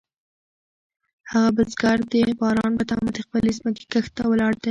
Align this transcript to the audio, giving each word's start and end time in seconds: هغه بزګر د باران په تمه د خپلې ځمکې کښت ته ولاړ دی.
هغه 1.31 1.49
بزګر 1.57 1.97
د 2.11 2.13
باران 2.39 2.71
په 2.79 2.83
تمه 2.89 3.09
د 3.13 3.17
خپلې 3.25 3.51
ځمکې 3.59 3.83
کښت 3.91 4.11
ته 4.17 4.23
ولاړ 4.31 4.51
دی. 4.55 4.59